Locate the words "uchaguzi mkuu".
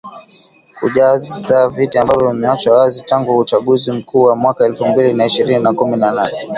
3.37-4.21